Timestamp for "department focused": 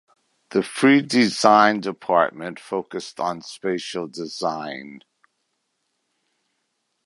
1.81-3.19